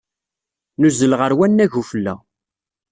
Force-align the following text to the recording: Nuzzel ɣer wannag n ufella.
Nuzzel 0.79 1.13
ɣer 1.19 1.31
wannag 1.37 1.71
n 1.75 1.77
ufella. 1.81 2.15